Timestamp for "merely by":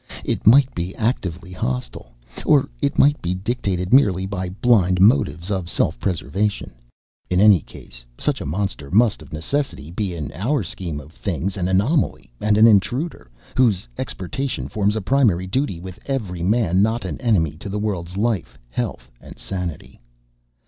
3.93-4.49